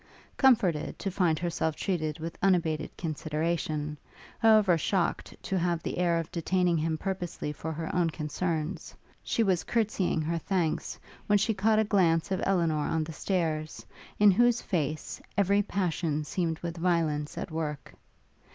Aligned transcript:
Comforted 0.35 0.97
to 0.97 1.11
find 1.11 1.37
herself 1.37 1.75
treated 1.75 2.17
with 2.17 2.35
unabated 2.41 2.89
consideration, 2.97 3.99
however 4.39 4.75
shocked 4.75 5.35
to 5.43 5.59
have 5.59 5.83
the 5.83 5.99
air 5.99 6.17
of 6.17 6.31
detaining 6.31 6.75
him 6.75 6.97
purposely 6.97 7.51
for 7.51 7.71
her 7.71 7.93
own 7.95 8.09
concerns, 8.09 8.95
she 9.21 9.43
was 9.43 9.63
courtsying 9.63 10.23
her 10.23 10.39
thanks, 10.39 10.97
when 11.27 11.37
she 11.37 11.53
caught 11.53 11.77
a 11.77 11.83
glance 11.83 12.31
of 12.31 12.41
Elinor 12.47 12.87
on 12.89 13.03
the 13.03 13.13
stairs, 13.13 13.85
in 14.17 14.31
whose 14.31 14.59
face, 14.59 15.21
every 15.37 15.61
passion 15.61 16.23
seemed 16.23 16.57
with 16.61 16.77
violence 16.77 17.37
at 17.37 17.51
work. 17.51 17.93